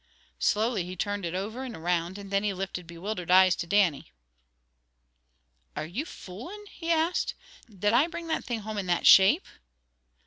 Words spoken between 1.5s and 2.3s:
and around,